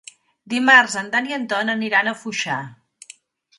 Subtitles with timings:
[0.53, 2.59] Dimarts en Dan i en Ton aniran a Foixà.